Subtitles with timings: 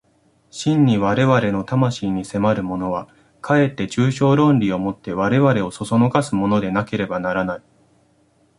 [0.49, 3.07] 真に我々の魂に迫るものは、
[3.39, 7.61] かえって抽象論理を以て我々を唆すものでなければならない。